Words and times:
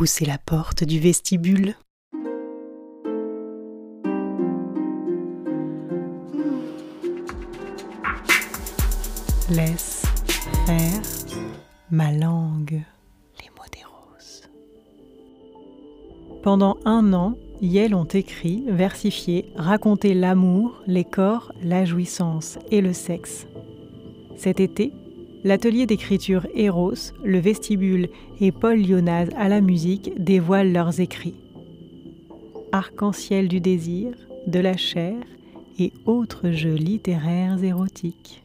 Poussez 0.00 0.24
la 0.24 0.38
porte 0.38 0.82
du 0.82 0.98
vestibule. 0.98 1.74
Laisse 9.50 10.06
faire 10.64 11.02
ma 11.90 12.12
langue. 12.12 12.80
Les 13.42 13.50
mots 13.50 13.68
des 13.70 13.84
roses. 13.84 14.48
Pendant 16.42 16.78
un 16.86 17.12
an, 17.12 17.36
Yel 17.60 17.94
ont 17.94 18.04
écrit, 18.04 18.64
versifié, 18.68 19.52
raconté 19.54 20.14
l'amour, 20.14 20.80
les 20.86 21.04
corps, 21.04 21.52
la 21.62 21.84
jouissance 21.84 22.58
et 22.70 22.80
le 22.80 22.94
sexe. 22.94 23.46
Cet 24.34 24.60
été, 24.60 24.94
l'atelier 25.44 25.86
d'écriture 25.86 26.46
Eros, 26.54 27.12
le 27.22 27.38
vestibule 27.38 28.08
et 28.40 28.52
Paul 28.52 28.80
Lyonaz 28.80 29.28
à 29.36 29.48
la 29.48 29.60
musique 29.60 30.12
dévoilent 30.22 30.72
leurs 30.72 31.00
écrits. 31.00 31.40
Arc-en-ciel 32.72 33.48
du 33.48 33.60
désir, 33.60 34.14
de 34.46 34.60
la 34.60 34.76
chair 34.76 35.16
et 35.78 35.92
autres 36.06 36.50
jeux 36.50 36.74
littéraires 36.74 37.62
érotiques. 37.62 38.42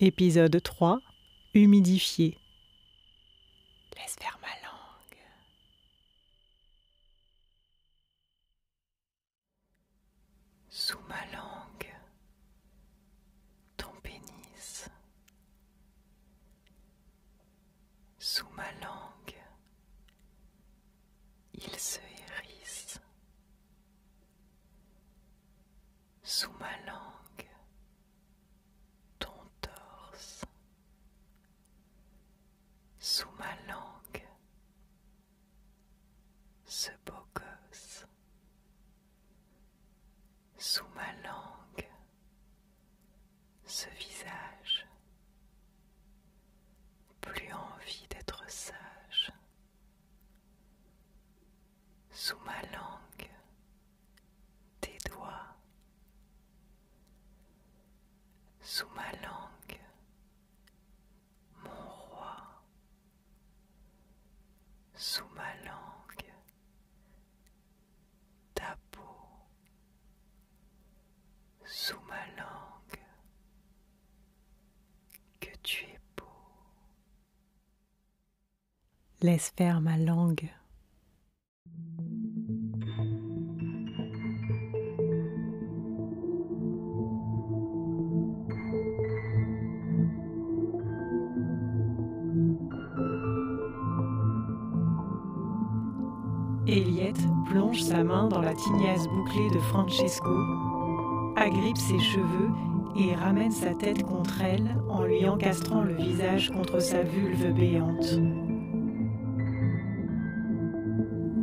Épisode 0.00 0.62
3 0.62 1.00
Humidifié. 1.52 2.38
Laisse 3.96 4.16
faire 4.18 4.38
ma 4.40 4.48
langue. 4.66 5.18
Sous 10.70 10.96
ma 11.08 11.36
langue, 11.36 11.49
Sous 18.22 18.46
ma 18.50 18.70
langue, 18.82 19.34
il 21.54 21.78
se 21.78 21.98
hérisse. 22.00 23.00
Sous 26.22 26.52
ma 26.58 26.76
langue, 26.86 27.48
ton 29.18 29.32
torse. 29.62 30.44
Sous 32.98 33.30
ma 33.38 33.56
langue, 33.72 34.26
ce 36.66 36.90
beau 37.06 37.24
gosse. 37.34 38.04
Sous 40.58 40.86
ma 40.94 41.10
langue, 41.22 41.88
ce 43.64 43.88
visage. 43.98 44.86
Plus 47.20 47.52
envie 47.52 48.06
d'être 48.08 48.42
sage. 48.50 49.32
Sous 52.10 52.38
ma 52.44 52.60
langue, 52.72 53.30
tes 54.80 54.98
doigts. 55.08 55.54
Sous 58.80 58.88
ma 58.96 59.12
langue, 59.20 59.78
mon 61.62 61.68
roi. 61.68 62.64
Sous 64.94 65.28
ma 65.36 65.54
langue, 65.66 66.32
ta 68.54 68.78
peau. 68.90 69.02
Sous 71.66 72.00
ma 72.08 72.24
langue, 72.38 73.04
que 75.40 75.54
tu 75.62 75.84
es 75.84 76.00
beau. 76.16 76.24
Laisse 79.20 79.50
faire 79.54 79.82
ma 79.82 79.98
langue. 79.98 80.48
Eliette 96.70 97.26
plonge 97.46 97.82
sa 97.82 98.04
main 98.04 98.28
dans 98.28 98.40
la 98.40 98.54
tignasse 98.54 99.08
bouclée 99.08 99.50
de 99.50 99.58
Francesco, 99.58 100.30
agrippe 101.34 101.76
ses 101.76 101.98
cheveux 101.98 102.50
et 102.96 103.12
ramène 103.16 103.50
sa 103.50 103.74
tête 103.74 104.04
contre 104.04 104.40
elle 104.40 104.76
en 104.88 105.02
lui 105.02 105.26
encastrant 105.26 105.82
le 105.82 105.94
visage 105.94 106.48
contre 106.50 106.80
sa 106.80 107.02
vulve 107.02 107.52
béante. 107.54 108.20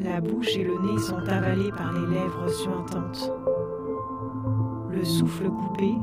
La 0.00 0.20
bouche 0.20 0.54
et 0.54 0.62
le 0.62 0.78
nez 0.82 0.98
sont 1.00 1.28
avalés 1.28 1.72
par 1.76 1.92
les 1.94 2.14
lèvres 2.14 2.48
suintantes. 2.48 3.32
Le 4.88 5.02
souffle 5.04 5.50
coupé, 5.50 5.94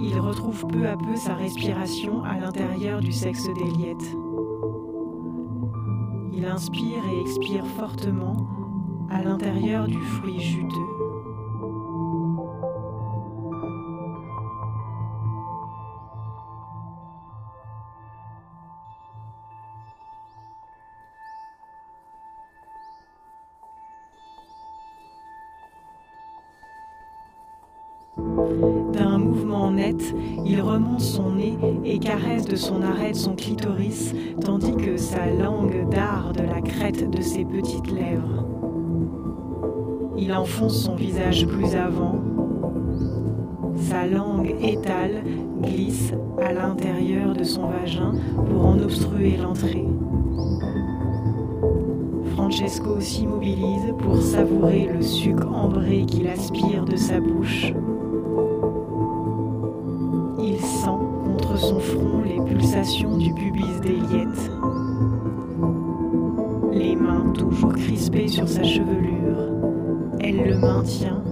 il 0.00 0.18
retrouve 0.18 0.66
peu 0.66 0.88
à 0.88 0.96
peu 0.96 1.14
sa 1.14 1.34
respiration 1.34 2.24
à 2.24 2.40
l'intérieur 2.40 2.98
du 2.98 3.12
sexe 3.12 3.44
d'Eliette. 3.44 4.23
Inspire 6.46 7.02
et 7.10 7.20
expire 7.20 7.66
fortement 7.66 8.36
à 9.10 9.22
l'intérieur 9.22 9.86
du 9.86 10.00
fruit 10.00 10.40
juteux. 10.40 10.93
D'un 28.16 29.18
mouvement 29.18 29.72
net, 29.72 30.14
il 30.46 30.60
remonte 30.60 31.00
son 31.00 31.32
nez 31.32 31.58
et 31.84 31.98
caresse 31.98 32.44
de 32.44 32.54
son 32.54 32.80
arête 32.82 33.16
son 33.16 33.34
clitoris, 33.34 34.14
tandis 34.40 34.76
que 34.76 34.96
sa 34.96 35.26
langue 35.26 35.88
darde 35.90 36.40
la 36.40 36.60
crête 36.60 37.10
de 37.10 37.20
ses 37.20 37.44
petites 37.44 37.90
lèvres. 37.90 38.46
Il 40.16 40.32
enfonce 40.32 40.84
son 40.84 40.94
visage 40.94 41.44
plus 41.46 41.74
avant. 41.74 42.20
Sa 43.76 44.06
langue 44.06 44.54
étale 44.62 45.24
glisse 45.60 46.12
à 46.40 46.52
l'intérieur 46.52 47.34
de 47.34 47.42
son 47.42 47.66
vagin 47.66 48.12
pour 48.48 48.64
en 48.64 48.78
obstruer 48.78 49.36
l'entrée. 49.36 49.88
Francesco 52.36 53.00
s'immobilise 53.00 53.92
pour 53.98 54.22
savourer 54.22 54.88
le 54.94 55.02
suc 55.02 55.44
ambré 55.44 56.04
qu'il 56.06 56.28
aspire 56.28 56.84
de 56.84 56.96
sa 56.96 57.18
bouche. 57.18 57.72
Il 60.46 60.60
sent 60.60 61.00
contre 61.24 61.56
son 61.56 61.80
front 61.80 62.20
les 62.20 62.38
pulsations 62.44 63.16
du 63.16 63.32
pubis 63.32 63.80
d'Eliette. 63.80 64.50
Les 66.70 66.94
mains 66.94 67.32
toujours 67.32 67.72
crispées 67.72 68.28
sur 68.28 68.46
sa 68.46 68.62
chevelure, 68.62 70.18
elle 70.20 70.44
le 70.44 70.58
maintient 70.58 71.24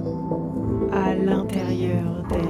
à 0.92 1.14
l'intérieur 1.14 2.22
d'elle. 2.22 2.40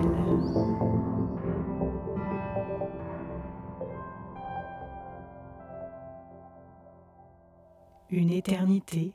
Une 8.11 8.31
éternité 8.31 9.15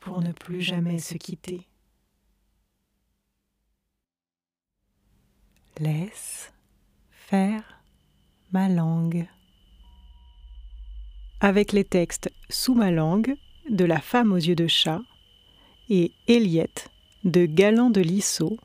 pour 0.00 0.22
ne 0.22 0.32
plus 0.32 0.62
jamais 0.62 0.98
se 0.98 1.18
quitter. 1.18 1.66
Laisse 5.78 6.54
ma 8.52 8.68
langue. 8.68 9.26
Avec 11.40 11.72
les 11.72 11.84
textes 11.84 12.30
Sous 12.48 12.74
ma 12.74 12.90
langue 12.90 13.36
de 13.68 13.84
La 13.84 14.00
femme 14.00 14.32
aux 14.32 14.36
yeux 14.36 14.56
de 14.56 14.66
chat 14.66 15.00
et 15.88 16.12
Eliette 16.26 16.90
de 17.24 17.46
Galant 17.46 17.90
de 17.90 18.00
Lissot, 18.00 18.56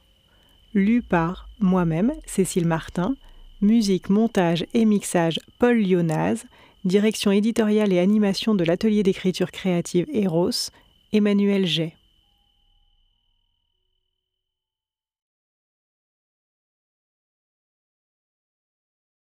lu 0.73 1.01
par 1.01 1.49
moi-même, 1.59 2.13
Cécile 2.25 2.65
Martin, 2.65 3.15
musique, 3.61 4.09
montage 4.09 4.65
et 4.73 4.85
mixage 4.85 5.39
Paul 5.59 5.77
Lyonaz, 5.77 6.45
direction 6.85 7.31
éditoriale 7.31 7.93
et 7.93 7.99
animation 7.99 8.55
de 8.55 8.63
l'atelier 8.63 9.03
d'écriture 9.03 9.51
créative 9.51 10.07
Eros, 10.11 10.71
Emmanuel 11.13 11.65
Jay. 11.65 11.95